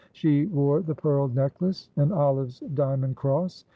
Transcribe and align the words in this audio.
She 0.13 0.47
wore 0.47 0.81
the 0.81 0.95
pearl 0.95 1.27
necklace 1.27 1.91
and 1.95 2.11
Olive's 2.11 2.61
diamond 2.73 3.15
cross. 3.17 3.65